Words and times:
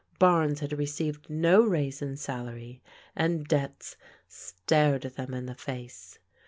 Barnes 0.17 0.61
had 0.61 0.73
re 0.73 0.87
ceived 0.87 1.29
no 1.29 1.61
raise 1.63 2.01
in 2.01 2.17
salary, 2.17 2.81
and 3.15 3.47
debts 3.47 3.97
stared 4.27 5.03
them 5.03 5.31
in 5.35 5.45
the 5.45 5.53
face. 5.53 6.17